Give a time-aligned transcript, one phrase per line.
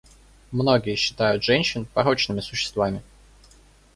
[0.51, 3.03] Многие считают женщин порочными существами.